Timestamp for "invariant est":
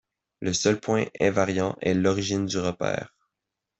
1.19-1.93